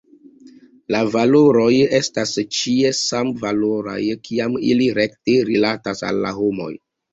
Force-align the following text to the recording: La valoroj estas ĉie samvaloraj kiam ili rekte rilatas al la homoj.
La 0.93 1.01
valoroj 1.15 1.67
estas 1.97 2.31
ĉie 2.61 2.95
samvaloraj 3.01 3.99
kiam 4.31 4.59
ili 4.73 4.91
rekte 5.03 5.39
rilatas 5.53 6.05
al 6.11 6.27
la 6.27 6.37
homoj. 6.43 6.75